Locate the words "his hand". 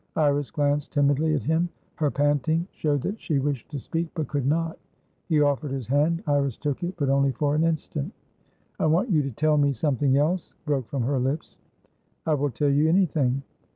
5.69-6.23